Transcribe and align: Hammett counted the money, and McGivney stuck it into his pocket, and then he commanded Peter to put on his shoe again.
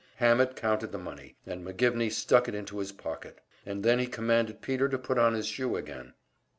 Hammett 0.15 0.55
counted 0.55 0.91
the 0.91 0.97
money, 0.97 1.35
and 1.45 1.63
McGivney 1.63 2.11
stuck 2.11 2.47
it 2.47 2.55
into 2.55 2.79
his 2.79 2.91
pocket, 2.91 3.39
and 3.67 3.83
then 3.83 3.99
he 3.99 4.07
commanded 4.07 4.59
Peter 4.59 4.89
to 4.89 4.97
put 4.97 5.19
on 5.19 5.35
his 5.35 5.45
shoe 5.45 5.75
again. 5.75 6.15